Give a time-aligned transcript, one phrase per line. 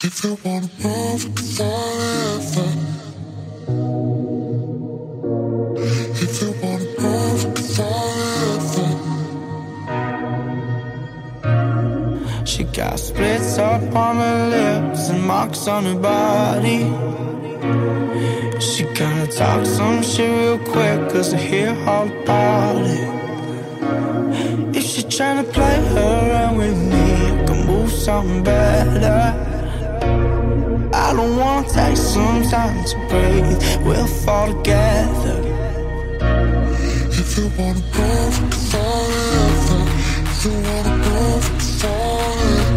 [0.00, 2.68] If you wanna move we can forever.
[6.22, 8.86] If you wanna move we can forever.
[12.46, 16.84] She got splits up on her lips and marks on her body.
[18.60, 24.76] She gonna talk some shit real quick, cause I hear all about it.
[24.76, 29.57] If she tryna play around with me, I can move something better.
[30.92, 33.60] I don't wanna take some time to breathe.
[33.84, 35.38] We'll fall together.
[37.10, 38.34] If you wanna move
[38.70, 39.80] forever.
[40.30, 41.44] If you wanna move
[41.80, 42.68] forever.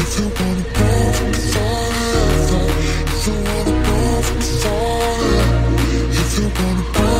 [0.00, 1.16] If you wanna move
[1.52, 2.62] forever.
[3.12, 4.28] If you wanna move
[4.62, 5.40] forever.
[6.20, 7.19] If you wanna move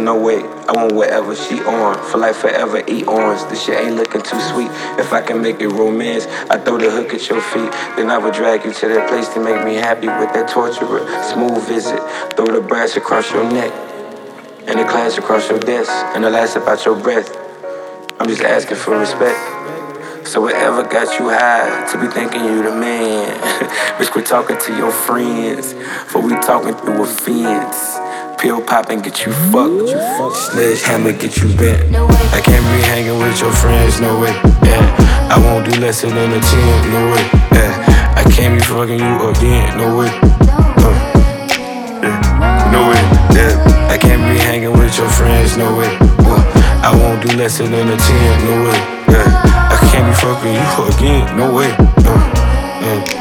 [0.00, 0.44] no wait.
[0.44, 1.96] I want whatever she on.
[2.10, 3.48] For like forever, eat orange.
[3.50, 4.70] This shit ain't looking too sweet.
[4.98, 7.70] If I can make it romance, I throw the hook at your feet.
[7.96, 11.00] Then I would drag you to that place to make me happy with that torturer.
[11.32, 12.00] Smooth visit.
[12.34, 13.72] Throw the brass across your neck.
[14.66, 15.90] And the class across your desk.
[16.14, 17.36] And the last about your breath.
[18.20, 19.38] I'm just asking for respect.
[20.26, 23.40] So whatever got you high to be thinking you the man?
[23.98, 25.72] Bitch, quit talking to your friends.
[26.12, 28.09] For we talking through a fence.
[28.40, 30.34] Pill popping get you fucked.
[30.34, 31.94] Sledgehammer get you bent.
[32.32, 34.32] I can't be hanging with your friends, no way.
[34.64, 37.22] Yeah, I won't do less than a ten, no way.
[37.52, 40.08] Yeah, I can't be fucking you again, no way.
[40.80, 40.96] Uh,
[42.00, 43.02] yeah, no way.
[43.36, 45.94] Yeah, I can't be hanging with your friends, no way.
[46.00, 46.40] Uh,
[46.82, 48.80] I won't do less than a ten, no way.
[49.12, 49.28] Yeah,
[49.68, 51.70] I can't be fucking you again, no way.
[52.08, 52.16] Uh,
[52.80, 53.19] yeah.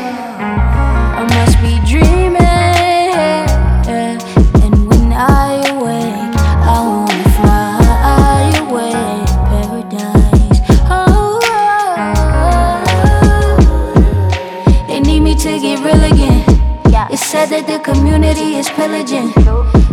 [17.39, 19.31] Said that the community is pillaging.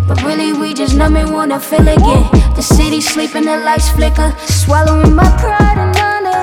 [0.08, 2.24] But really, we just numb and wanna feel again.
[2.58, 4.30] The city sleeping, the lights flicker.
[4.64, 6.42] Swallowing my pride and honor.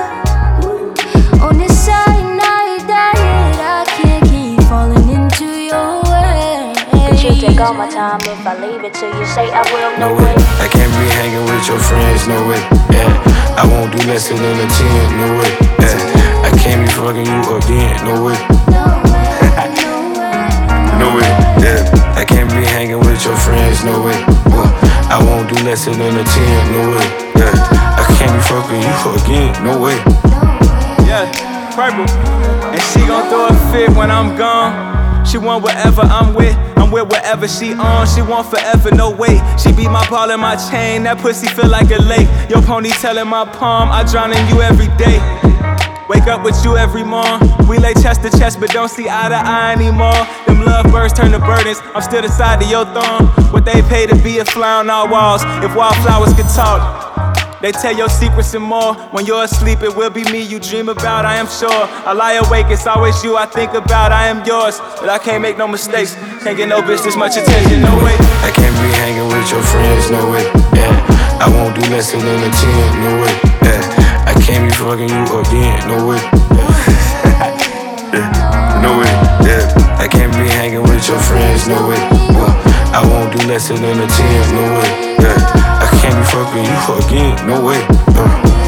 [1.44, 6.72] On this cyanide diet, I can't keep falling into your way.
[7.10, 9.92] But you take all my time if I leave it till you say I will.
[10.00, 10.34] no way.
[10.64, 12.62] I can't be hanging with your friends, no way.
[12.96, 15.52] Yeah, I won't do less than a ten, no way.
[15.84, 18.38] Yeah, I can't be fucking you again, no way.
[18.72, 19.03] no
[21.12, 21.28] way,
[21.60, 22.14] yeah.
[22.16, 24.16] I can't be hanging with your friends, no way.
[25.10, 27.52] I won't do less than a 10, no way, yeah.
[28.00, 29.98] I can't be fucking you again, no way.
[31.04, 31.28] Yeah,
[31.74, 32.08] purple.
[32.72, 34.94] And she gon' throw a fit when I'm gone.
[35.24, 36.56] She want whatever I'm with.
[36.76, 38.06] I'm with whatever she on.
[38.06, 39.40] She want forever, no wait.
[39.58, 41.04] She be my ball and my chain.
[41.04, 42.28] That pussy feel like a lake.
[42.50, 43.90] Your ponytail in my palm.
[43.90, 45.18] I drown in you every day.
[46.08, 47.40] Wake up with you every morn.
[47.66, 50.26] We lay chest to chest, but don't see eye to eye anymore.
[50.46, 51.80] Them love birds turn to burdens.
[51.94, 53.28] I'm still the side of your thumb.
[53.52, 55.42] What they pay to be a fly on our walls.
[55.64, 57.14] If wildflowers could talk.
[57.62, 58.92] They tell your secrets and more.
[59.16, 61.70] When you're asleep, it will be me you dream about, I am sure.
[61.72, 64.78] I lie awake, it's always you I think about, I am yours.
[65.00, 66.14] But I can't make no mistakes.
[66.44, 68.16] Can't get no bitch this much attention, no way.
[68.44, 70.44] I can't be hanging with your friends, no way.
[70.76, 71.40] Yeah.
[71.40, 73.40] I won't do less than a 10, no way.
[73.62, 74.03] Yeah.
[74.84, 76.20] Fucking you again, no way.
[76.52, 77.48] Yeah.
[78.84, 79.08] no way.
[79.48, 79.96] Yeah.
[79.98, 81.96] I can't be hanging with your friends, no way.
[81.96, 82.92] Yeah.
[82.92, 85.16] I won't do less than a 10, no way.
[85.24, 85.40] Yeah.
[85.80, 87.80] I can't be fucking you again, no way.
[88.12, 88.63] Uh,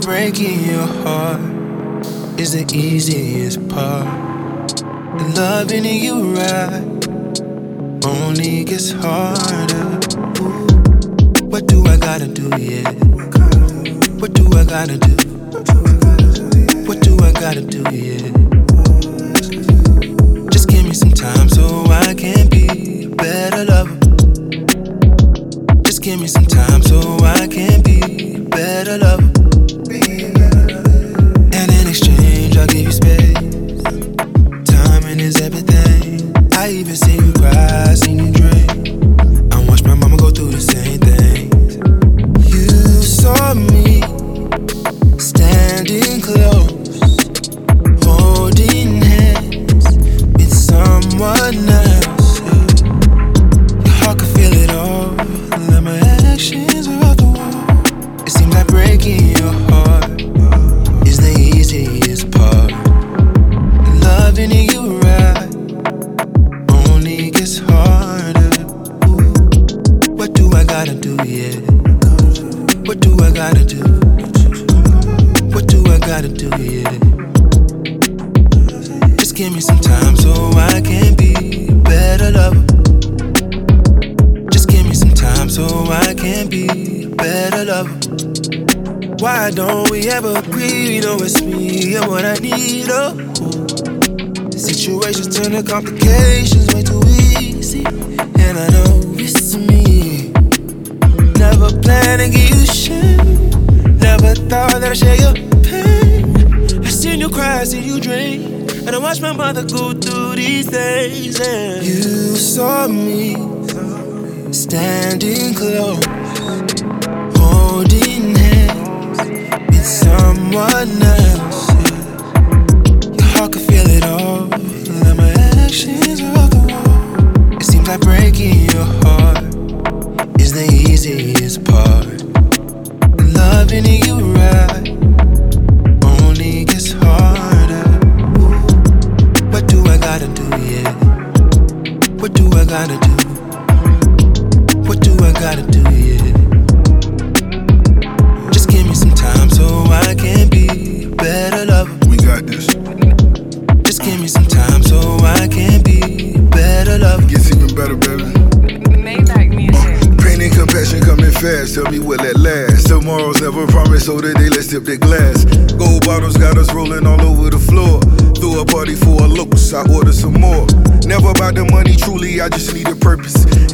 [0.00, 1.40] Breaking your heart
[2.40, 4.06] is the easiest part.
[4.82, 7.08] And loving you right
[8.06, 9.98] only gets harder.
[10.40, 10.66] Ooh,
[11.44, 12.90] what do I gotta do, yeah?
[14.18, 15.14] What do I gotta do?
[16.86, 18.30] What do I gotta do, yeah?
[20.50, 23.98] Just give me some time so I can be a better lover.
[25.82, 27.17] Just give me some time so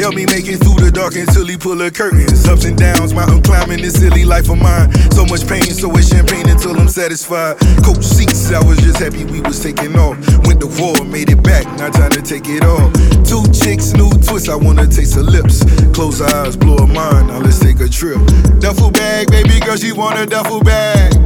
[0.05, 2.45] Help me make it through the dark until he pull the curtains.
[2.45, 4.93] Ups and downs, mountain climbing this silly life of mine.
[5.17, 7.57] So much pain, so it's champagne until I'm satisfied.
[7.81, 10.21] Coach seats, I was just happy we was taking off.
[10.45, 12.93] Went to war, made it back, now time to take it off.
[13.25, 15.65] Two chicks, new twist, I wanna taste her lips.
[15.97, 18.21] Close eyes, blow her mind, now let's take a trip.
[18.61, 21.17] Duffel bag, baby girl, she want a duffel bag.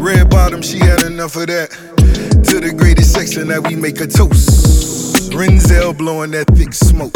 [0.00, 1.68] Red bottom, she had enough of that.
[2.48, 5.28] To the greatest section that we make a toast.
[5.36, 7.12] Renzel blowing that thick smoke.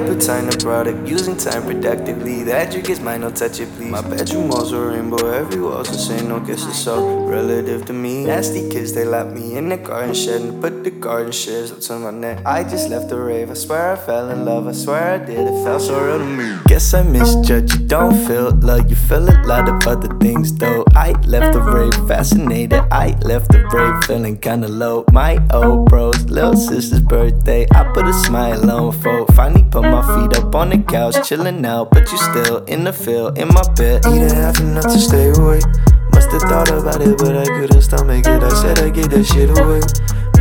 [0.00, 2.42] The product, using time productively.
[2.44, 3.90] That trick is mine, don't touch it, please.
[3.90, 7.92] My bedroom walls are rainbow, every wall's the same, no guess it's all relative to
[7.92, 8.24] me.
[8.24, 11.80] Nasty kids, they locked me in the garden shed and put the garden shears up
[11.80, 12.44] to my neck.
[12.44, 15.38] I just left the rave, I swear I fell in love, I swear I did,
[15.38, 16.58] it felt so real to me.
[16.66, 20.84] Guess I misjudged, you don't feel love, you feel a lot of other things though.
[20.96, 25.04] I left the rave fascinated, I left the rave feeling kinda low.
[25.12, 29.26] My old bros, little sister's birthday, I put a smile on for.
[29.34, 32.92] Finally put my feet up on the couch, chilling out, but you still in the
[32.92, 34.04] field, in my bed.
[34.06, 35.64] Eating half enough to stay awake.
[36.12, 38.42] Must've thought about it, but I couldn't stomach it.
[38.42, 39.80] I said I'd get that shit away.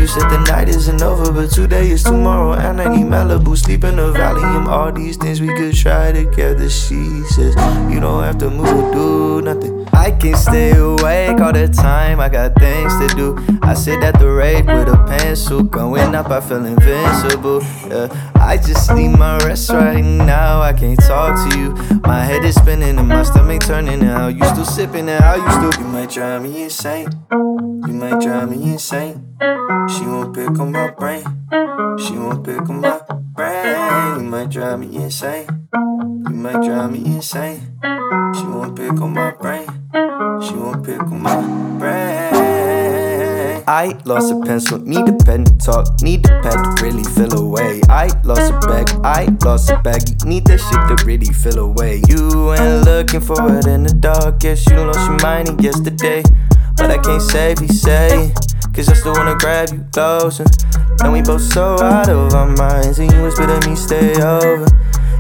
[0.04, 2.60] You said the night isn't over, but today is tomorrow.
[2.60, 6.12] And I need Malibu, sleep in the valley, and All these things we could try
[6.12, 6.70] together.
[6.70, 7.56] She says,
[7.90, 9.88] You don't have to move, do nothing.
[9.94, 13.60] I can stay awake all the time, I got things to do.
[13.62, 17.62] I sit at the rave with a pencil, going up, I feel invincible.
[17.88, 18.32] Yeah.
[18.36, 21.70] I just need my rest right now, I can't talk to you.
[22.02, 24.02] My head is spinning and my stomach turning.
[24.02, 27.08] How you still sipping and how you still, you might drive me insane.
[27.32, 29.34] You might drive me insane.
[29.94, 31.24] She won't pick on my brain.
[32.00, 33.00] She won't pick on my
[33.36, 34.20] brain.
[34.20, 35.46] You might drive me insane.
[35.74, 37.78] You might drive me insane.
[38.36, 39.68] She won't pick on my brain.
[40.42, 41.42] She won't pick on my
[41.78, 42.34] brain.
[43.68, 47.34] I lost a pencil, need a pen to talk, need a pad to really feel
[47.34, 47.82] away.
[47.88, 52.02] I lost a bag, I lost a bag, need that shit to really feel away.
[52.10, 56.24] You ain't looking for it in the dark, guess you lost your mind yesterday.
[56.76, 58.34] But I can't save you, say.
[58.74, 60.46] Cause I still wanna grab you closer.
[61.02, 62.98] And we both so out of our minds.
[62.98, 64.66] And you whisper to me, stay over.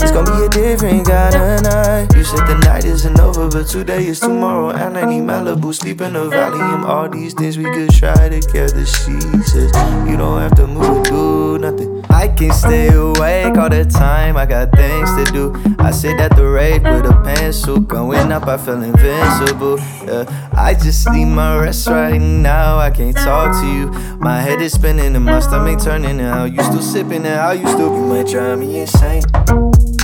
[0.01, 2.07] It's gonna be a different kind of night.
[2.15, 4.71] You said the night isn't over, but today is tomorrow.
[4.71, 8.27] And I need Malibu, sleep in the valley, and All these things we could try
[8.27, 8.85] together.
[8.85, 9.71] She says,
[10.09, 11.92] You don't have to move, do nothing.
[12.13, 15.75] I can stay awake all the time, I got things to do.
[15.79, 19.79] I sit at the rave with a pencil, going up, I feel invincible.
[20.05, 20.49] Yeah.
[20.53, 23.87] I just need my rest right now, I can't talk to you.
[24.19, 26.19] My head is spinning and my stomach turning.
[26.19, 29.23] And how you still sipping and how you still, you might drive me insane.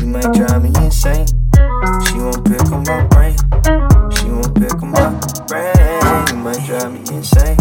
[0.01, 1.27] You might drive me insane.
[2.07, 3.37] She won't pick on my brain.
[4.17, 5.13] She won't pick on my
[5.47, 6.27] brain.
[6.29, 7.57] You might drive me insane.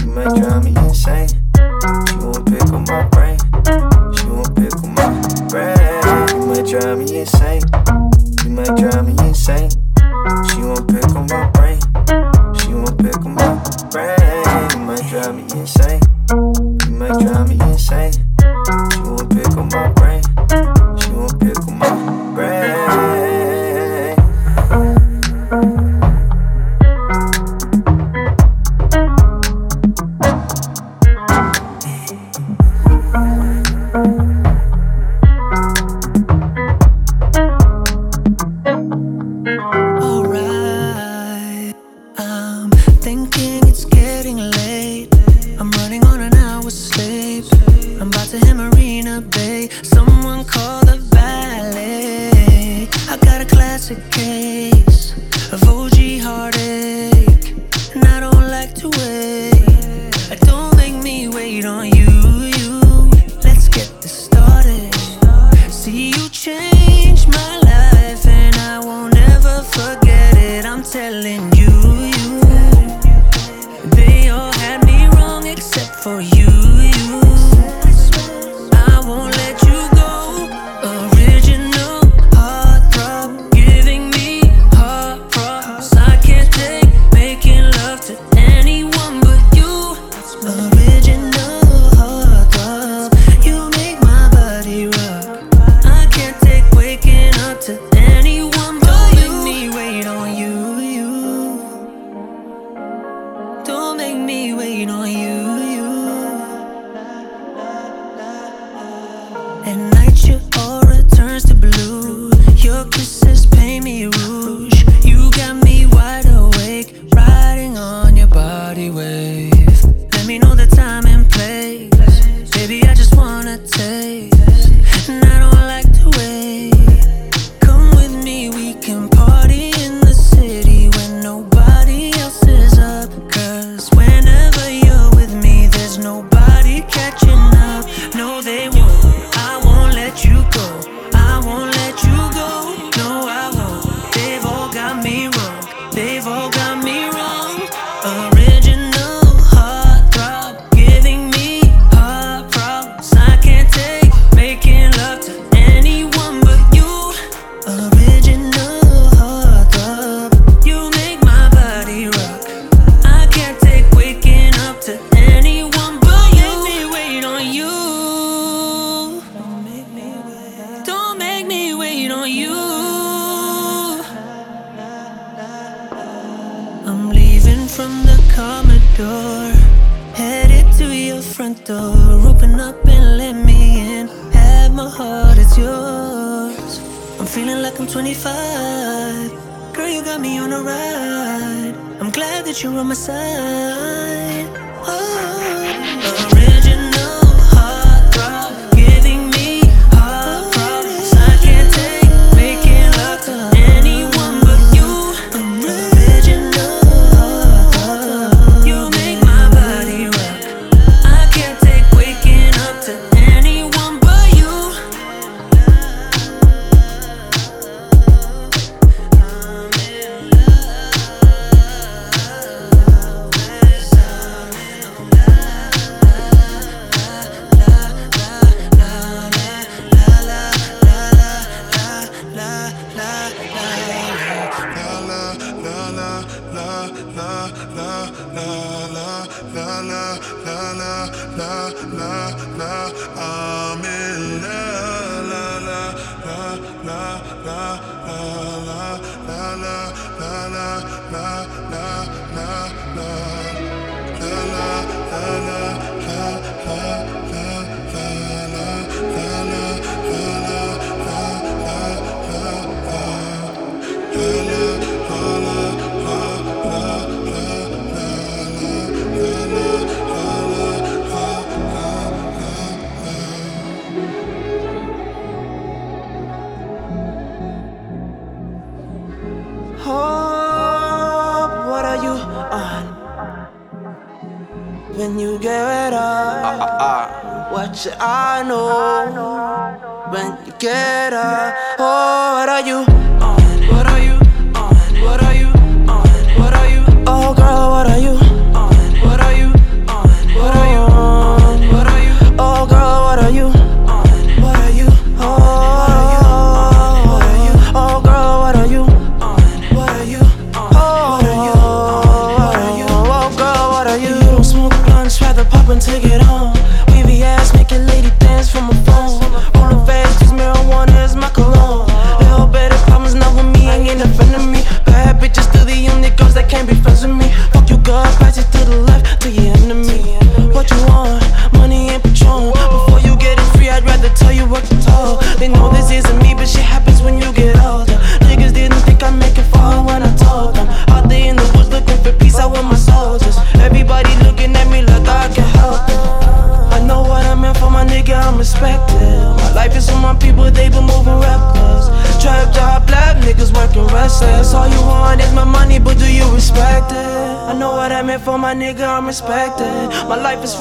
[0.00, 1.28] You might drive me insane.
[1.28, 3.37] She won't pick on my brain.
[6.68, 7.62] Drive me insane.
[8.44, 9.70] You might drive me insane.
[10.50, 11.80] She won't pick on my brain.
[12.60, 13.54] She won't pick on my
[13.90, 14.18] brain.
[14.72, 16.00] You might drive me insane.
[16.28, 18.27] You might drive me insane.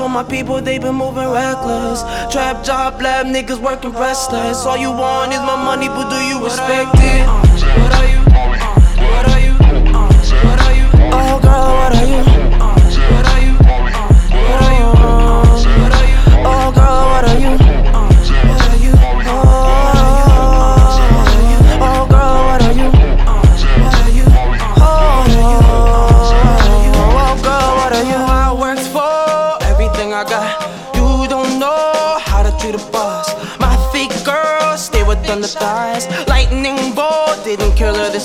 [0.09, 2.01] my people, they been moving reckless.
[2.31, 4.65] Trap job lab niggas working restless.
[4.65, 7.46] All you want is my money, but do you respect it?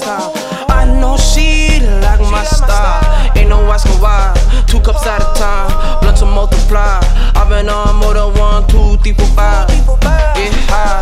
[0.05, 3.37] I know she like my style.
[3.37, 4.35] Ain't no asking why.
[4.67, 6.99] Two cups at a time, blood to multiply.
[7.37, 9.69] I've been on more than one, two, three, four, five.
[9.69, 11.01] Get high.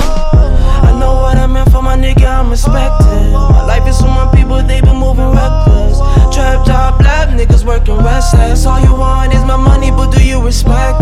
[0.85, 3.33] I know what I meant for my nigga, I'm respected.
[3.33, 5.99] My life is with my people, they been moving reckless.
[6.35, 8.67] Trap job, lab niggas working restless.
[8.67, 11.00] All you want is my money, but do you respect?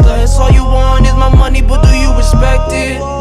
[0.00, 0.22] hustler.
[0.22, 3.19] It's all you want is my money, but do you respect it?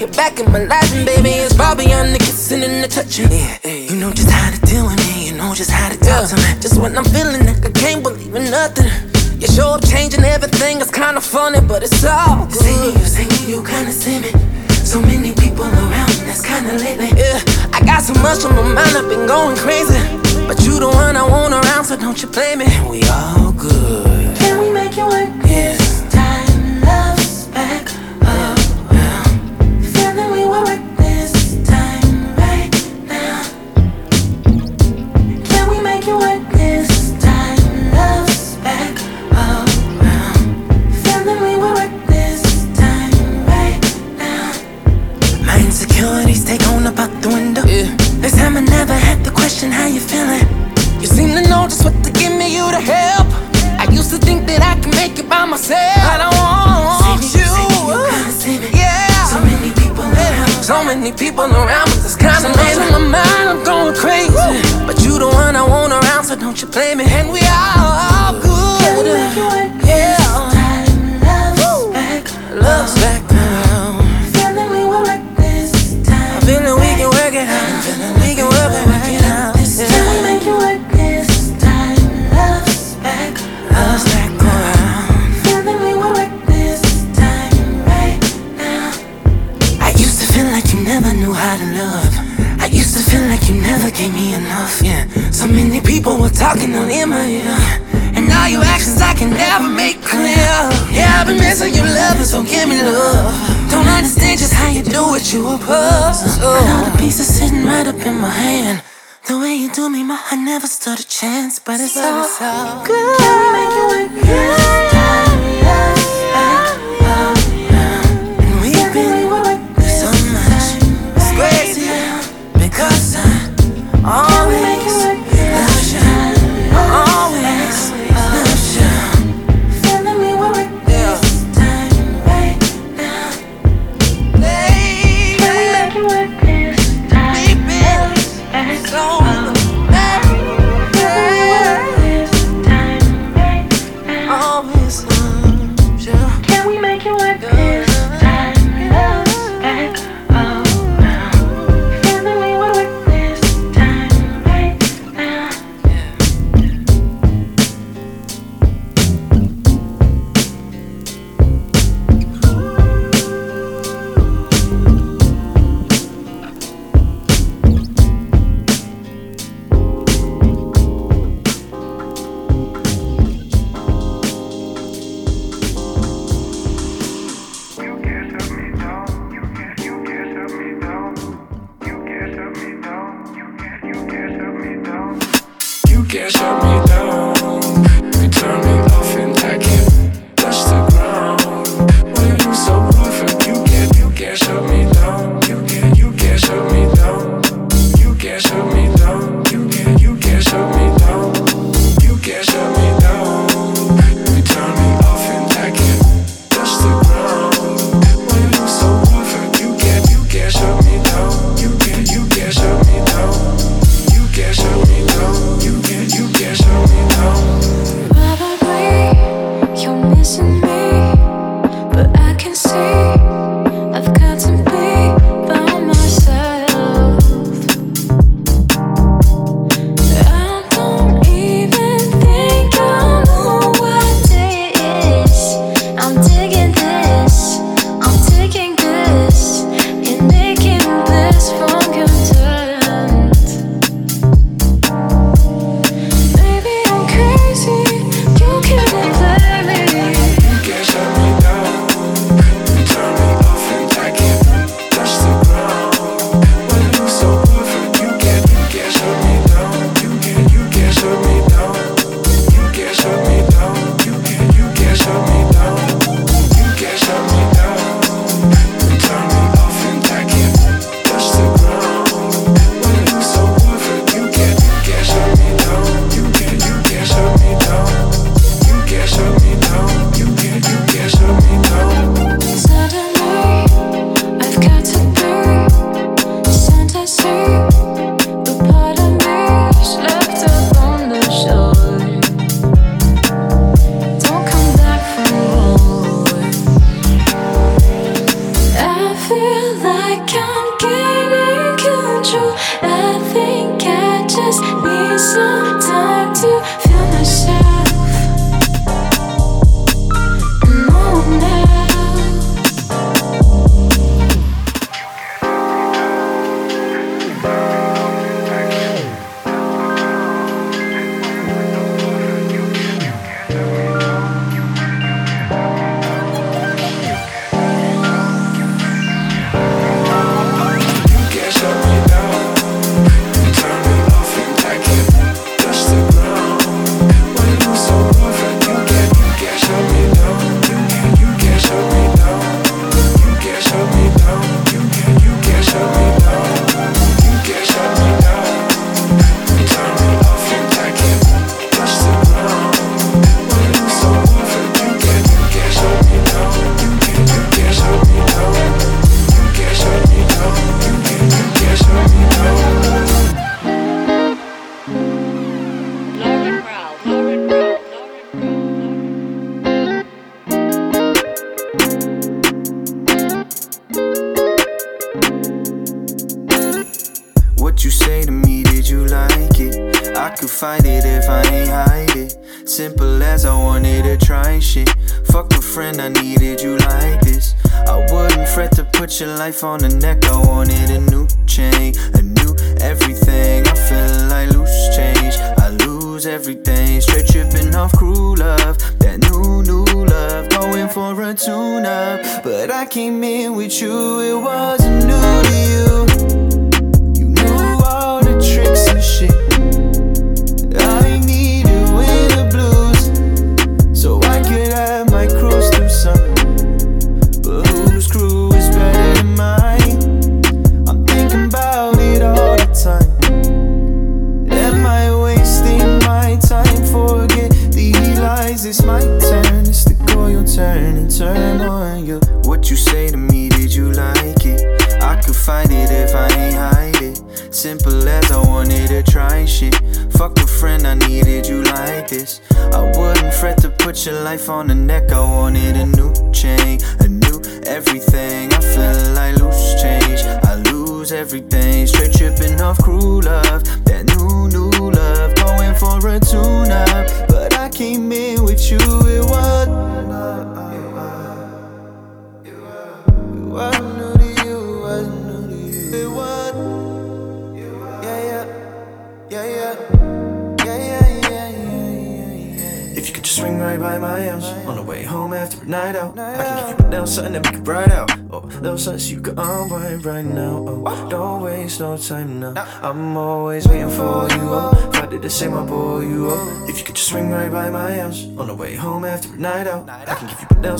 [0.00, 3.28] You're back in my life, and baby, it's probably on the kissing and the touching.
[3.30, 3.60] Yeah.
[3.68, 6.36] You know just how to deal with me, you know just how to talk to
[6.36, 6.56] me.
[6.58, 8.88] Just when I'm feeling like I can't believe in nothing.
[9.38, 12.62] You show up changing everything, it's kinda funny, but it's all good.
[12.64, 14.32] Seeing you, singing you kinda see me.
[14.88, 17.12] So many people around, and that's kinda lately.
[17.20, 17.36] Yeah,
[17.76, 20.00] I got so much on my mind, I've been going crazy.
[20.48, 22.68] But you the one I want around, so don't you blame me.
[22.88, 24.09] We all good.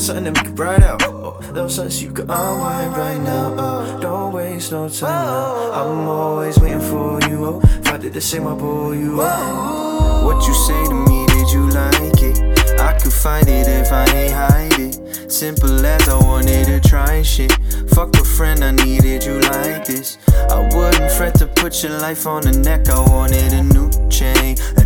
[0.00, 1.02] Something that we can ride out.
[1.04, 3.54] Oh, little something so you can unwind right now.
[3.58, 5.72] Oh, don't waste no time now.
[5.72, 7.44] I'm always waiting for you.
[7.44, 9.18] Oh, if I did the same, I bore you.
[9.20, 11.26] Oh, what you say to me?
[11.26, 12.80] Did you like it?
[12.80, 15.30] I could find it if I ain't hide it.
[15.30, 17.52] Simple as I wanted to try shit.
[17.90, 20.16] Fuck a friend, I needed you like this.
[20.50, 22.88] I wouldn't fret to put your life on the neck.
[22.88, 24.84] I wanted a new chain, a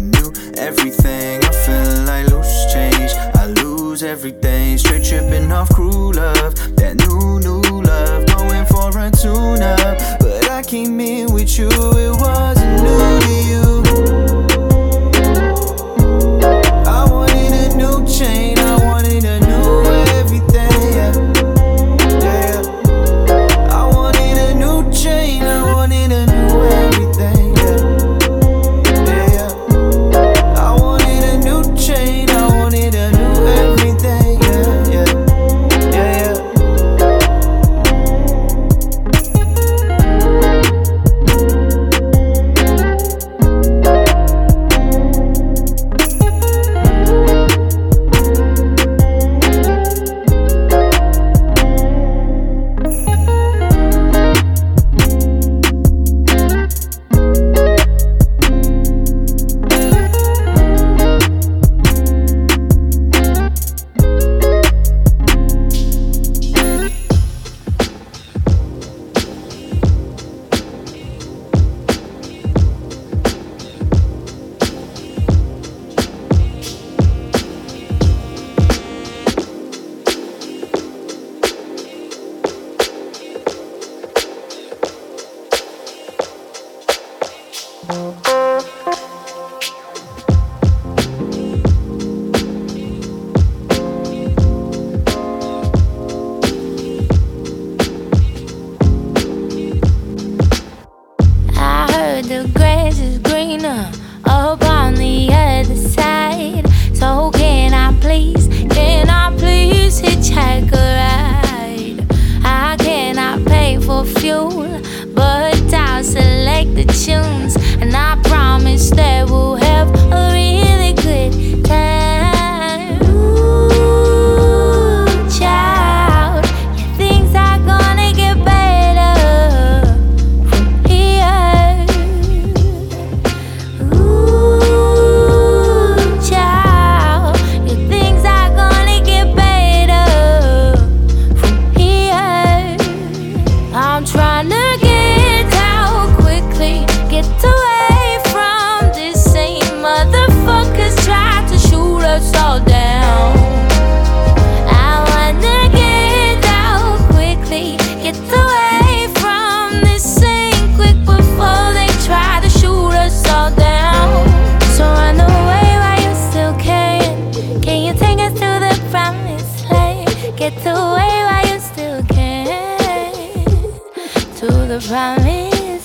[0.59, 1.45] everything.
[1.45, 3.13] I feel like loose change.
[3.35, 4.79] I lose everything.
[4.79, 6.55] Straight tripping off cruel love.
[6.77, 8.27] That new, new love.
[8.27, 9.99] Going for a tune up.
[10.21, 12.21] But I came in with you, it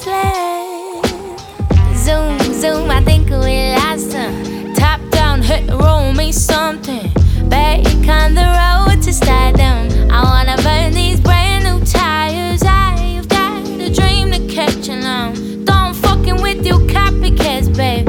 [0.02, 0.14] Zoom,
[2.54, 4.74] zoom, I think we lost them.
[4.74, 7.12] Top down, hit the road, make something.
[7.50, 10.10] Back on the road to stardom.
[10.10, 12.64] I wanna burn these brand new tires.
[12.64, 15.66] I've got a dream to catch along.
[15.66, 18.08] Don't fucking with you copycats, babe.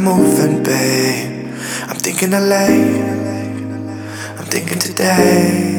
[0.00, 1.46] I'm moving, babe.
[1.82, 2.68] I'm thinking LA.
[4.38, 5.69] I'm thinking today.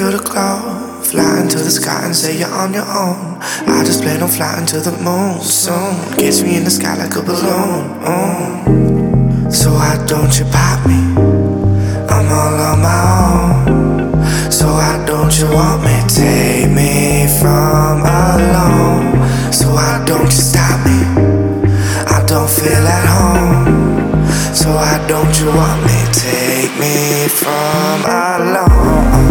[0.00, 3.36] Feel the glow, flying to the sky and say you're on your own.
[3.68, 6.16] I just plan on flying to the moon soon.
[6.16, 8.00] Gets me in the sky like a balloon.
[8.00, 9.52] Mm.
[9.52, 10.96] So why don't you pop me?
[12.08, 12.96] I'm all on my
[13.28, 14.50] own.
[14.50, 15.92] So why don't you want me?
[16.08, 19.52] Take me from alone.
[19.52, 20.96] So why don't you stop me?
[22.08, 24.24] I don't feel at home.
[24.54, 25.98] So why don't you want me?
[26.16, 29.29] Take me from alone.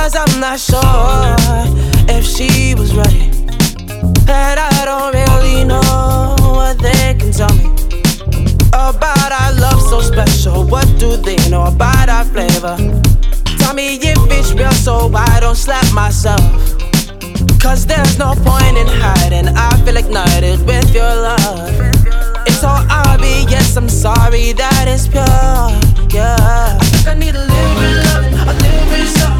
[0.00, 1.36] Cause I'm not sure
[2.08, 3.30] if she was right.
[4.26, 7.66] And I don't really know what they can tell me
[8.72, 10.64] about our love so special.
[10.64, 12.78] What do they know about our flavor?
[13.58, 16.40] Tell me if it's real, so I don't slap myself.
[17.60, 19.48] Cause there's no point in hiding.
[19.54, 21.76] I feel ignited with your love.
[22.46, 25.28] It's all obvious, I'm sorry that it's pure.
[26.08, 26.78] Yeah.
[26.80, 29.39] I think I need a little bit of love, a little bit of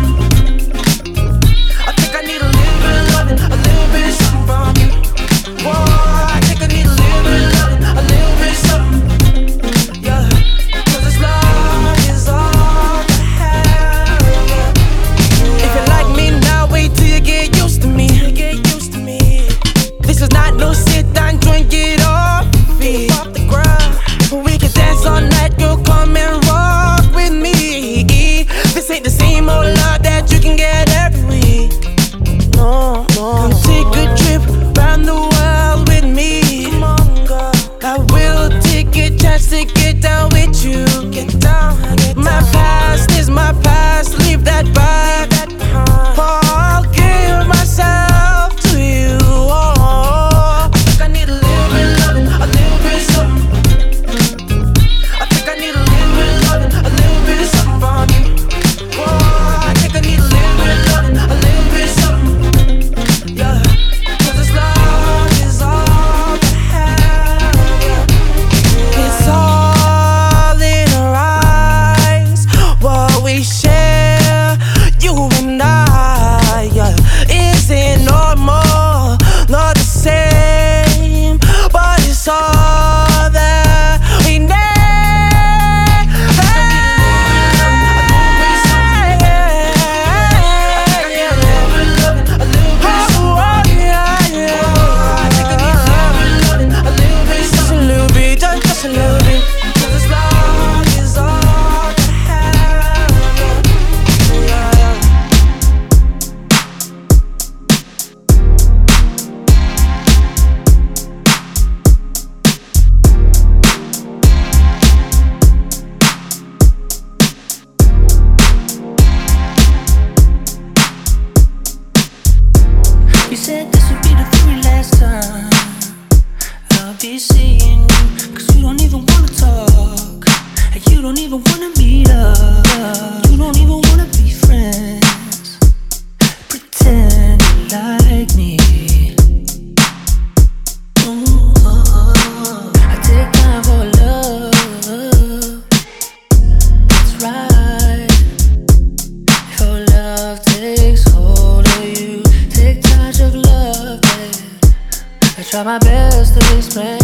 [155.50, 156.99] try my best to explain,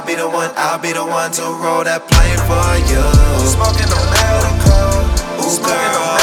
[0.00, 3.04] I'll be the one, I'll be the one to roll that plane for you.
[3.44, 6.16] Smoking no medical, call, ooh girl.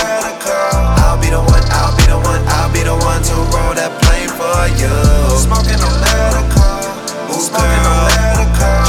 [1.05, 3.93] I'll be the one, I'll be the one, I'll be the one to roll that
[4.01, 4.89] plane for you.
[5.37, 6.89] Smoking no medical, call,
[7.29, 8.09] ooh girl.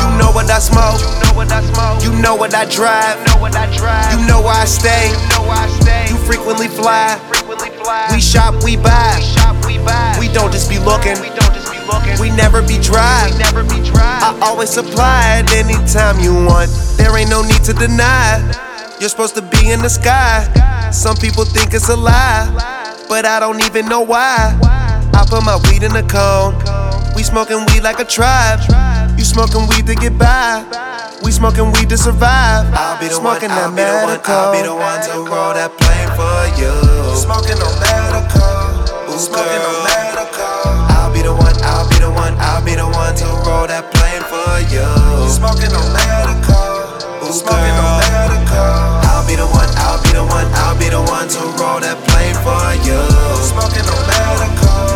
[0.01, 3.21] You know what I smoke, you know what I smoke, you know what I drive,
[3.21, 6.09] you know what I drive, you know where I stay, you know where I stay,
[6.09, 8.09] you frequently fly, frequently fly.
[8.09, 11.48] We shop, we buy, we shop, we buy, we don't just be looking, we don't
[12.21, 13.31] we never be dry.
[13.33, 14.21] We never be dry.
[14.21, 16.71] I always supply it anytime you want.
[16.97, 18.45] There ain't no need to deny.
[19.01, 20.45] You're supposed to be in the sky.
[20.93, 22.49] Some people think it's a lie,
[23.09, 24.59] but I don't even know why.
[25.15, 26.55] I put my weed in a cone.
[27.17, 28.61] We smoking weed like a tribe.
[29.19, 30.65] You smoking weed to get by.
[31.23, 32.67] We smoking weed to survive.
[32.75, 33.59] I'll be the smoking one.
[33.59, 34.21] I'll be the one.
[34.25, 36.71] I'll be the one to roll that plane for you.
[37.17, 39.15] Smoking no medical.
[39.15, 40.78] Ooh, smoking on medical.
[41.29, 43.93] I'll be the one, I'll be the one, I'll be the one to roll that
[43.93, 44.81] plane for you.
[45.29, 46.89] Smoking on medical.
[47.29, 48.57] Smoking on medical.
[49.13, 52.01] I'll be the one, I'll be the one, I'll be the one to roll that
[52.09, 52.97] plane for you.
[53.45, 54.89] Smoking on medical.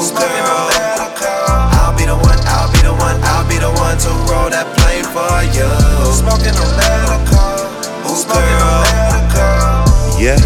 [0.00, 1.28] Smoking on medical.
[1.76, 4.64] I'll be the one, I'll be the one, I'll be the one to roll that
[4.80, 5.68] plane for you.
[6.16, 7.60] Smoking on medical.
[8.08, 10.16] Smoking on medical.
[10.16, 10.40] Yeah,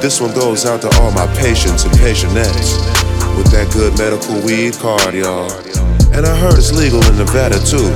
[0.00, 3.04] this one goes out to all my patients and patientettes
[3.36, 5.50] with that good medical weed card, y'all.
[6.14, 7.90] And I heard it's legal in Nevada too,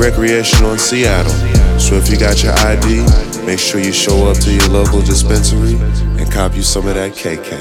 [0.00, 1.32] recreational in Seattle.
[1.78, 3.06] So if you got your ID,
[3.46, 5.74] make sure you show up to your local dispensary
[6.20, 7.52] and cop you some of that KK.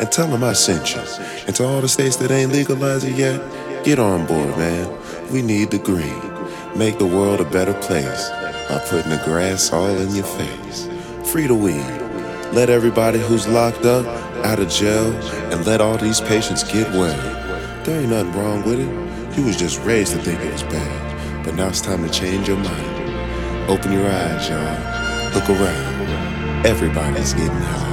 [0.00, 1.00] And tell them I sent you.
[1.46, 3.40] And to all the states that ain't legalized it yet,
[3.84, 4.88] get on board, man.
[5.32, 6.20] We need the green.
[6.76, 8.28] Make the world a better place
[8.68, 10.88] by putting the grass all in your face.
[11.30, 12.02] Free the weed.
[12.52, 14.04] Let everybody who's locked up
[14.44, 15.12] out of jail
[15.52, 17.84] and let all these patients get well.
[17.84, 19.38] There ain't nothing wrong with it.
[19.38, 21.44] You was just raised to think it was bad.
[21.44, 23.70] But now it's time to change your mind.
[23.70, 25.34] Open your eyes, y'all.
[25.34, 26.66] Look around.
[26.66, 27.91] Everybody's getting high.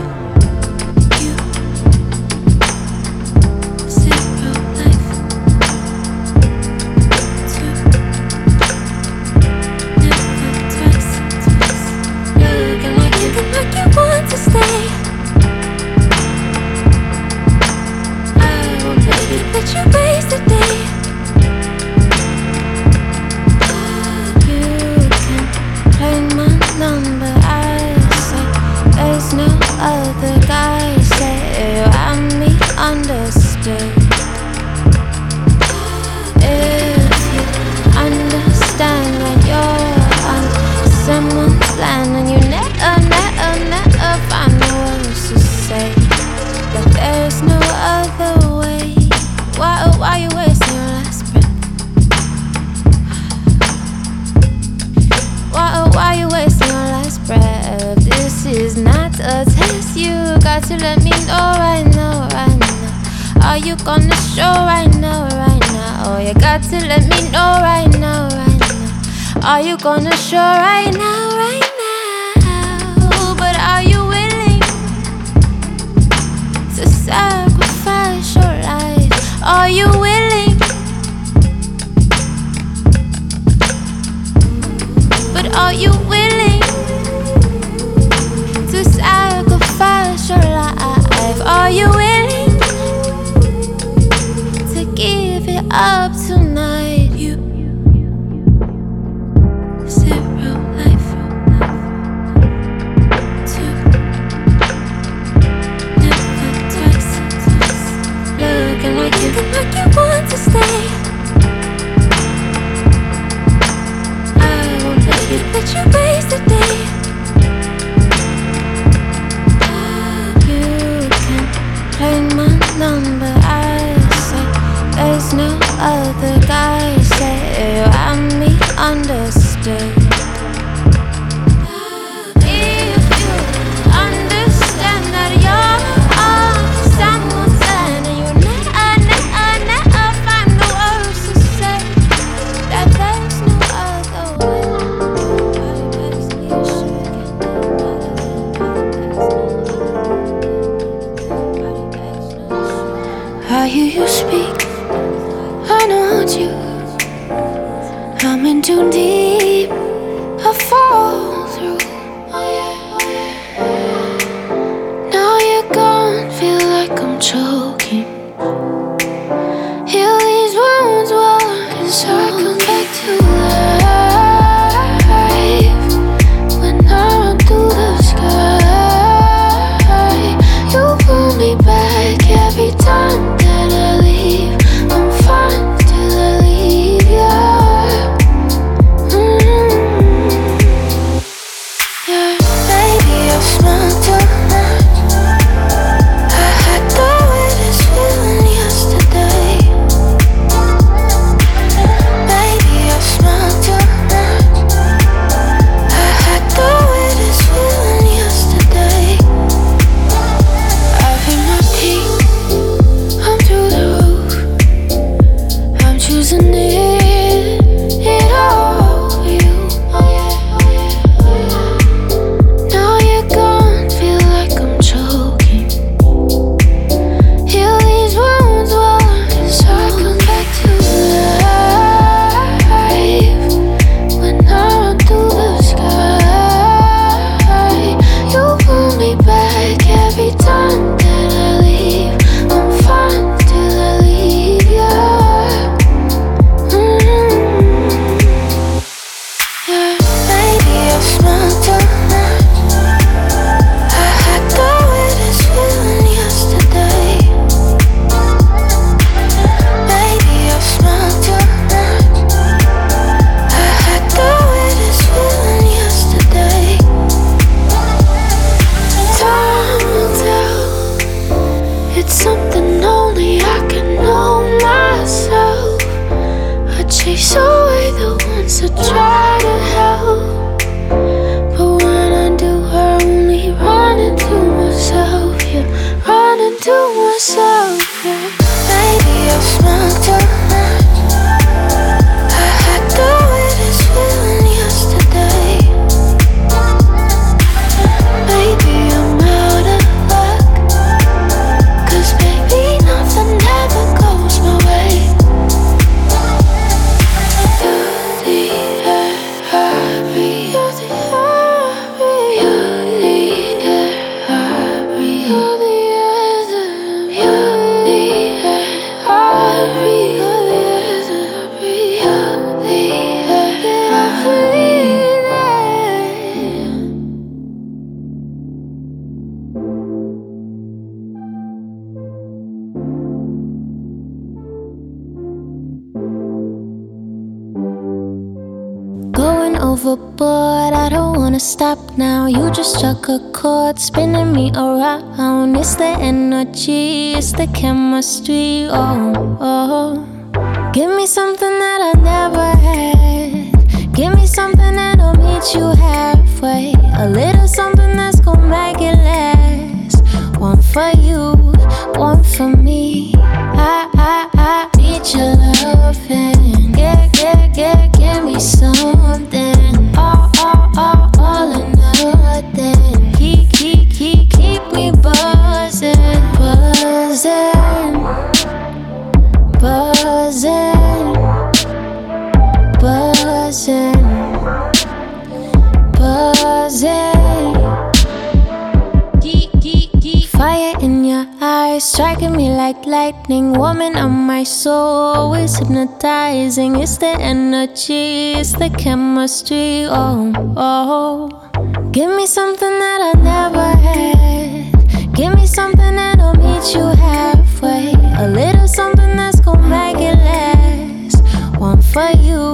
[394.30, 396.76] my soul is hypnotizing.
[396.76, 399.88] It's the energy, it's the chemistry.
[399.90, 401.90] Oh, oh.
[401.92, 405.16] Give me something that I never had.
[405.16, 407.94] Give me something that'll meet you halfway.
[408.24, 411.26] A little something that's gonna make it last.
[411.58, 412.54] One for you,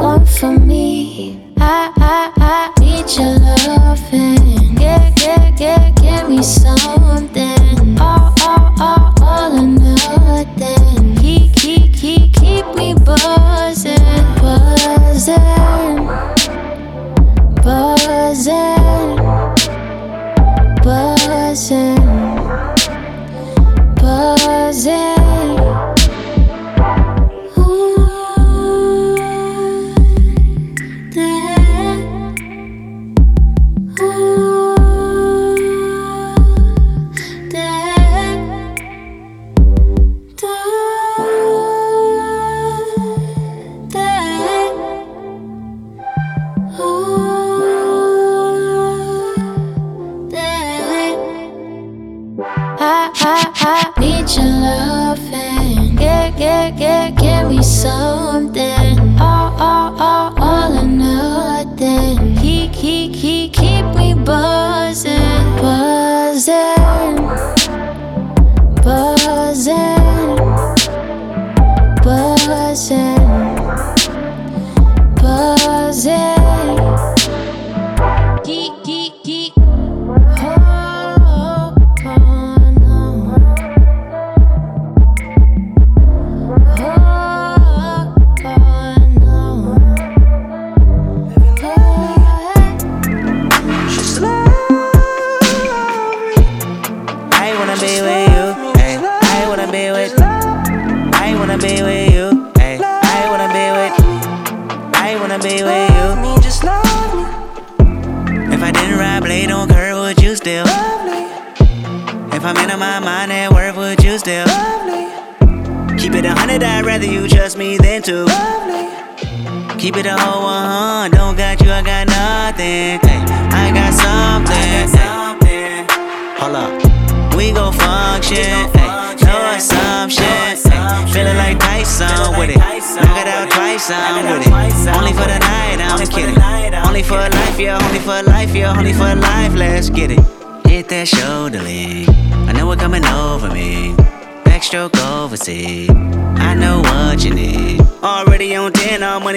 [0.00, 1.52] one for me.
[1.58, 3.71] I, I, I need your love.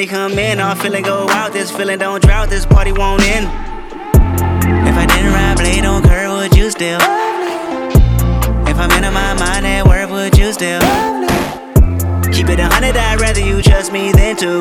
[0.07, 1.53] come in, all feeling go out.
[1.53, 3.45] This feeling don't drought, this party won't end.
[4.87, 6.99] If I didn't ride blade on curve, would you still?
[8.67, 10.81] If I'm in my mind at work, would you still?
[12.33, 14.59] Keep it a hundred, I'd rather you trust me than to.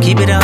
[0.00, 0.40] Keep it a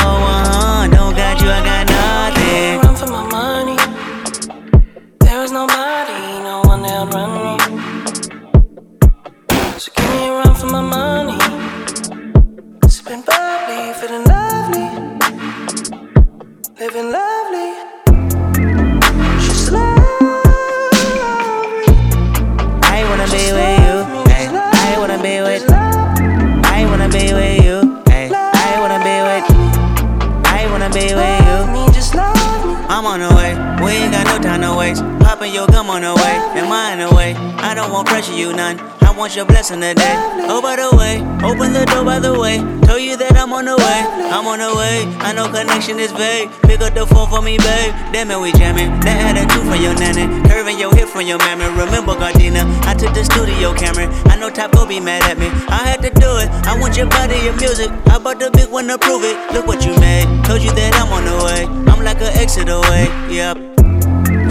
[48.13, 48.91] Damn it, we jamming.
[49.07, 50.27] That had a two from your nanny.
[50.49, 51.71] Curving your hip from your mammy.
[51.79, 54.11] Remember, Gardena, I took the studio camera.
[54.27, 55.47] I know Top go be mad at me.
[55.71, 56.51] I had to do it.
[56.67, 57.89] I want your body, your music.
[58.11, 59.39] I bought the big one to prove it.
[59.55, 60.27] Look what you made.
[60.45, 61.71] Told you that I'm on the way.
[61.87, 63.07] I'm like an exit away.
[63.31, 63.57] Yep.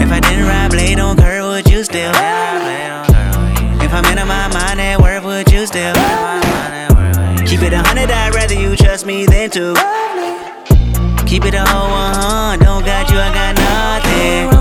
[0.00, 2.12] If I didn't ride blade on curve, would you still?
[3.84, 5.92] If I'm in my mind at work, would you still?
[7.44, 9.74] Keep it a hundred, I'd rather you trust me than to.
[11.30, 14.59] Keep it a whole one, don't got you, I got nothing.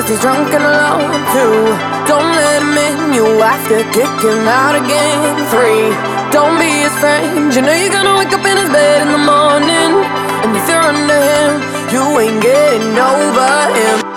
[0.00, 1.12] Cause he's drunk and alone.
[1.36, 1.60] too.
[2.08, 3.14] don't let him in.
[3.14, 5.36] You have to kick him out again.
[5.52, 5.92] Three,
[6.32, 7.54] don't be his friend.
[7.54, 9.92] You know you're gonna wake up in his bed in the morning.
[10.42, 11.50] And if you're under him,
[11.92, 14.09] you ain't getting over him.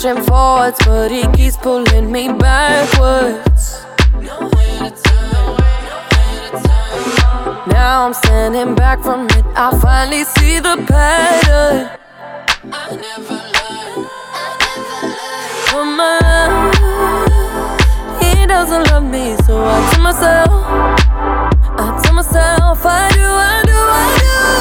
[0.00, 3.84] Pushing forwards, but he keeps pulling me backwards.
[7.66, 9.44] Now I'm standing back from it.
[9.54, 11.90] I finally see the pattern.
[15.70, 16.74] But my love,
[18.22, 20.50] he doesn't love me, so I tell myself,
[21.78, 24.19] I tell myself, I do, I do, I do.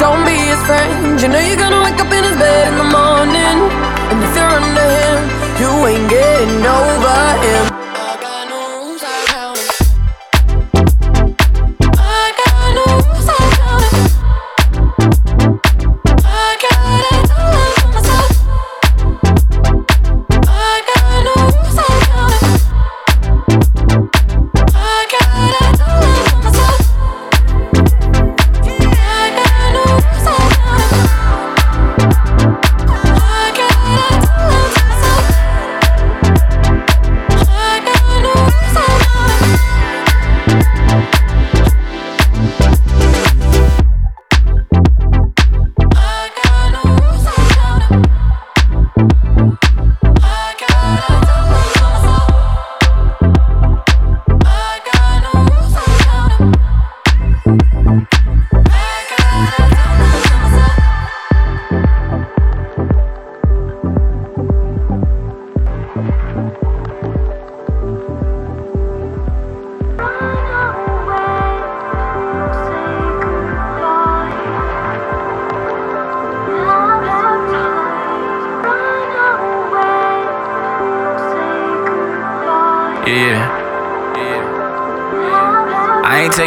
[0.00, 1.20] don't be his friend.
[1.20, 3.58] You know you're gonna wake up in his bed in the morning.
[4.10, 5.18] And if you're under him,
[5.60, 7.89] you ain't getting over him.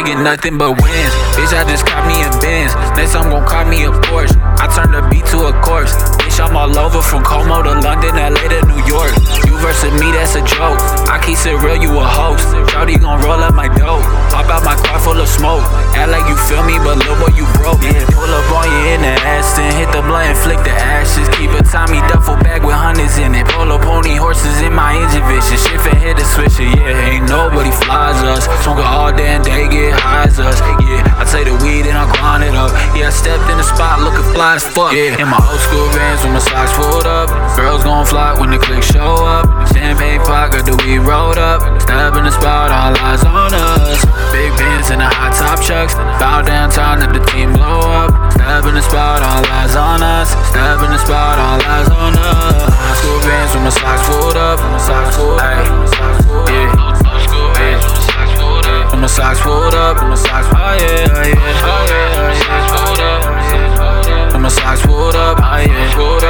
[0.04, 1.14] Taking nothing but wins.
[1.32, 2.74] Bitch, I just caught me a Benz.
[2.94, 4.36] Next, I'm gon' call me a Porsche.
[4.60, 5.94] I turn the beat to a course.
[6.34, 9.14] Bitch, I'm all over from Como to London, LA to New York.
[9.46, 10.82] You versus me, that's a joke.
[11.06, 12.50] I keep it real, you a host.
[12.74, 14.02] Shawty gon' roll up my dope.
[14.34, 15.62] Pop out my car full of smoke.
[15.94, 17.78] Act like you feel me, but little boy, you broke.
[17.86, 19.70] Yeah, pull up on you in the Aston.
[19.78, 21.30] Hit the blunt and flick the ashes.
[21.38, 23.46] Keep a Tommy duffel bag with hundreds in it.
[23.54, 25.54] Up pony horses in my engine vision.
[25.54, 26.66] Shift and hit the switcher.
[26.66, 28.50] Yeah, ain't nobody flies us.
[28.66, 30.58] Smoking all day and day, get high as us.
[30.82, 32.74] Yeah, I take the weed and I grind it up.
[32.98, 34.90] Yeah, I stepped in the spot looking fly as fuck.
[34.92, 37.28] Yeah, in my old school vans with my socks pulled up.
[37.56, 39.44] Girls gon' fly when the click show up.
[39.68, 41.60] Champagne got the weed rolled up.
[41.80, 44.00] Step in the spot, all eyes on us.
[44.32, 45.94] Big Benz and the high top chucks.
[46.16, 48.10] Bow downtown, let the team blow up.
[48.32, 50.32] Step in the spot, all eyes on us.
[50.48, 52.72] Step in the spot, all eyes on us.
[52.72, 54.58] High school vans with my socks pulled up.
[54.58, 56.48] My socks pulled up.
[56.48, 56.94] Yeah.
[58.90, 62.30] With my socks pulled up, with my socks, oh yeah, oh yeah, oh yeah, oh
[62.30, 62.88] yeah, pulled up.
[62.88, 62.93] With
[64.44, 66.20] my socks pulled up, oh yeah, pulled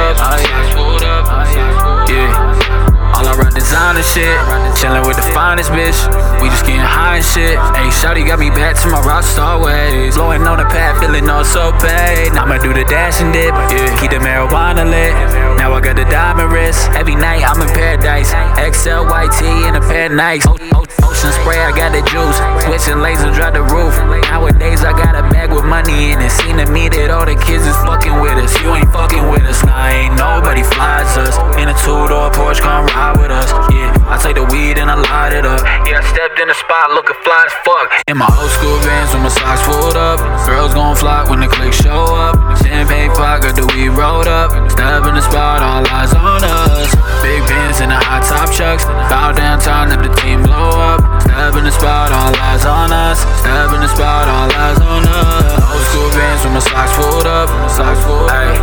[0.71, 3.11] pulled up, oh yeah, yeah.
[3.11, 4.39] All around designer shit,
[4.79, 5.99] chillin' with the finest bitch.
[6.41, 7.59] We just getting high and shit.
[7.75, 10.15] Hey, Shawty got me back to my rock star ways.
[10.15, 12.31] Blowing on the pad, feeling all so paid.
[12.31, 13.99] Now I'ma do the dash and dip, yeah.
[13.99, 15.11] Keep the marijuana lit.
[15.59, 16.89] Now I got the diamond wrist.
[16.91, 18.31] Every night I'm in paradise.
[18.55, 20.84] XL YT in a pair of Nikes.
[21.15, 22.37] Spray, I got the juice.
[22.65, 23.95] Switching and drop the roof.
[24.29, 26.29] Nowadays I got a bag with money in it.
[26.29, 28.51] Seen to me that all the kids is fucking with us.
[28.61, 29.63] You ain't fucking with us.
[29.63, 31.37] Nah, ain't nobody flies us.
[31.61, 33.49] In a two door Porsche, come ride with us.
[33.69, 35.61] Yeah, I take the weed and I light it up.
[35.85, 37.87] Yeah, I stepped in the spot looking fly as fuck.
[38.09, 40.17] In my old school vans with my socks pulled up.
[40.49, 42.35] Girls gon' flock when the click show up.
[42.65, 44.49] Champagne pot, got the weed rolled up.
[44.71, 46.94] Step in the spot, all eyes on us.
[47.25, 48.85] Big Benz and the high top chucks.
[49.09, 51.01] Bow downtown, let the team blow up.
[51.25, 53.25] Step in the spot, all eyes on us.
[53.41, 55.57] Step in the spot, all eyes on us.
[55.73, 57.49] Old school vans with my socks pulled up.
[57.49, 58.53] My socks pulled up.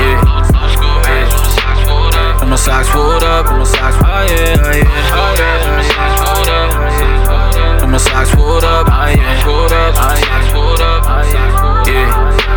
[0.00, 0.16] Yeah.
[2.40, 5.36] With my socks pulled up, with my socks, oh yeah, oh yeah, oh
[6.44, 6.64] yeah,
[7.80, 11.92] With my socks pulled up, oh yeah, pulled up, oh yeah, pulled up, oh yeah,
[11.92, 12.53] yeah.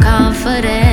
[0.00, 0.91] confident.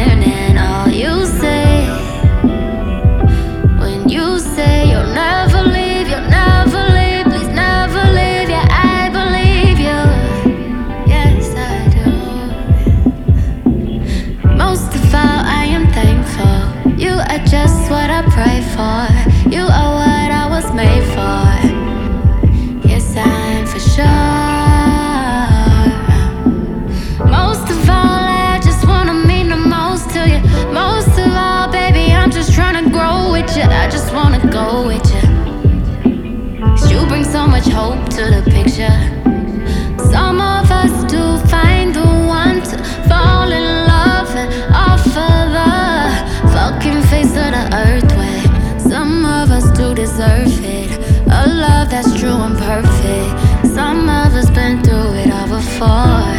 [50.09, 50.91] deserve it.
[51.27, 53.31] A love that's true and perfect.
[53.75, 56.35] Some of us been through it all before.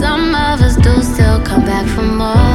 [0.00, 2.49] Some of us do still come back for more.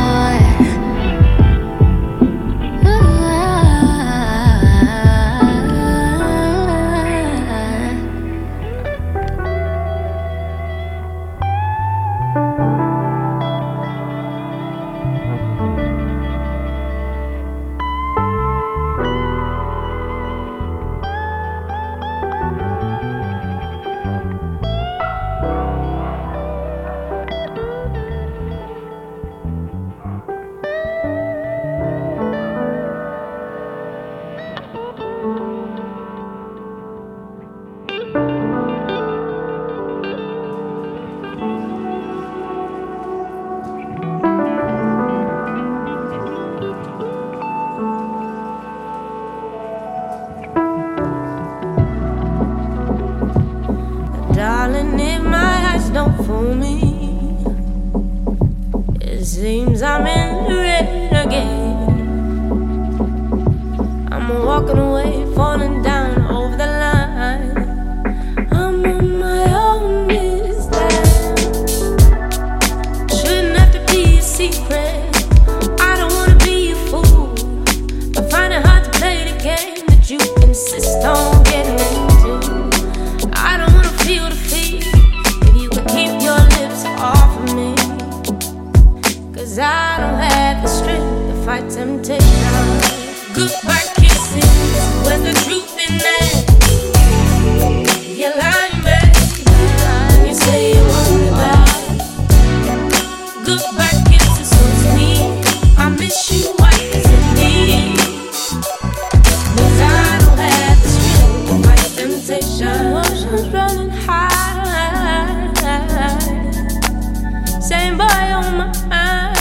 [117.86, 119.38] Same boy on my mind.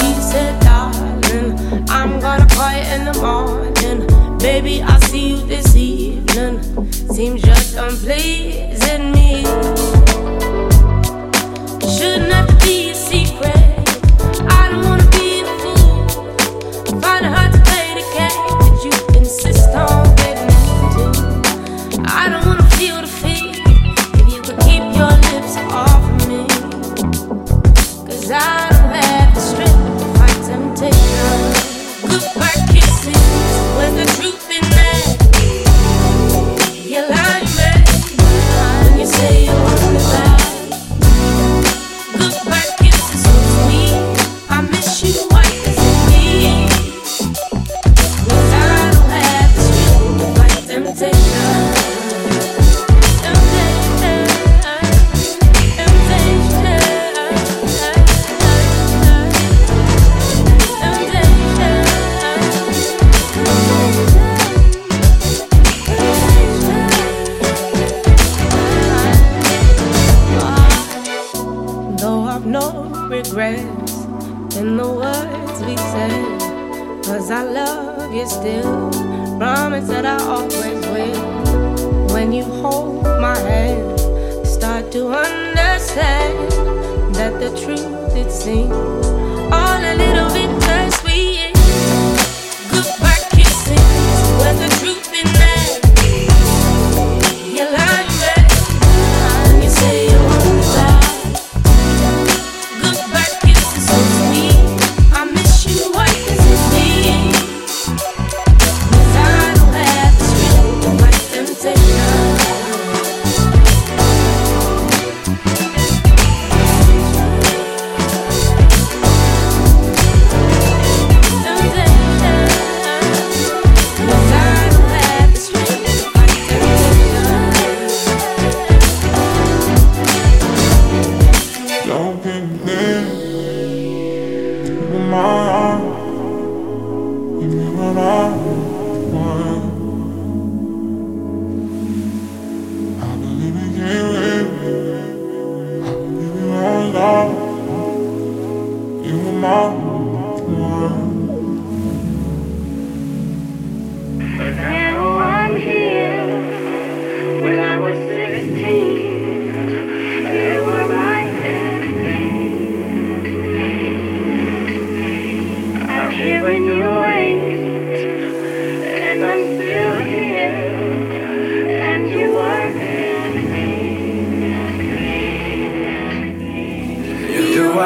[0.00, 1.54] He said, darling,
[1.88, 4.38] I'm gonna call you in the morning.
[4.38, 6.60] Baby, I'll see you this evening.
[6.90, 8.73] Seems just unpleasing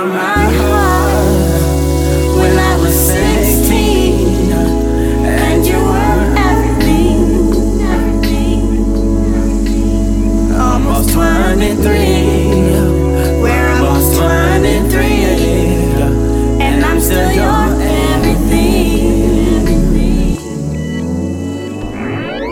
[0.07, 1.62] my heart
[2.37, 8.62] when I was 16, and you were everything, everything.
[10.55, 15.03] Almost 23, we're almost 23,
[16.62, 18.87] and I'm still your everything.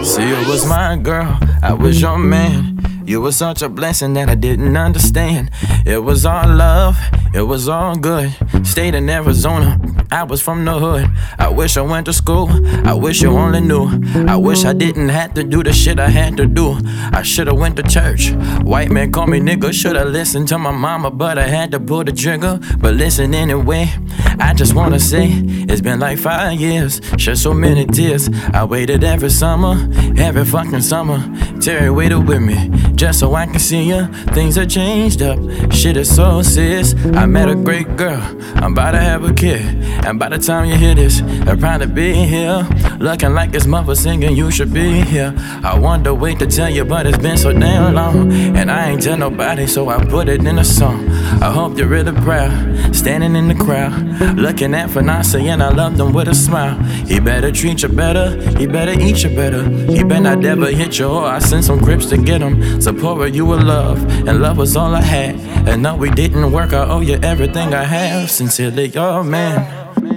[0.04, 2.74] See, you was my girl, I was your man.
[3.04, 5.50] You were such a blessing that I didn't understand.
[5.84, 6.98] It was all love,
[7.36, 8.34] it was all good.
[8.64, 9.78] Stayed in Arizona,
[10.10, 11.06] I was from the hood.
[11.38, 12.48] I wish I went to school,
[12.88, 13.86] I wish you only knew.
[14.26, 16.78] I wish I didn't have to do the shit I had to do.
[17.12, 18.30] I should've went to church.
[18.62, 22.04] White man call me nigga, should've listened to my mama, but I had to pull
[22.04, 22.58] the trigger.
[22.78, 23.92] But listen anyway,
[24.40, 25.28] I just wanna say
[25.68, 28.30] it's been like five years, shed so many tears.
[28.54, 29.74] I waited every summer,
[30.16, 31.20] every fucking summer.
[31.60, 34.08] Terry waited with me, just so I can see ya.
[34.32, 35.38] Things have changed up,
[35.70, 36.94] shit is so serious.
[37.14, 38.20] I met a great girl,
[38.56, 39.60] I'm about to have a kid.
[40.06, 42.66] And by the time you hear this, I'll probably be here.
[42.98, 45.34] Looking like his mother singing, you should be here.
[45.62, 48.32] I wanted to wait to tell you, but it's been so damn long.
[48.32, 51.08] And I ain't tell nobody, so I put it in a song.
[51.42, 53.92] I hope you're really proud, standing in the crowd,
[54.36, 56.76] looking at Fanasa, and I love them with a smile.
[57.06, 59.68] He better treat you better, he better eat you better.
[59.68, 62.80] He better not ever hit you, or I send some grips to get him.
[62.80, 65.36] Support you with love, and love was all I had.
[65.68, 68.30] And no, we didn't work, I owe you everything I have.
[68.30, 70.15] Sincerely, your man.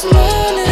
[0.00, 0.67] This morning.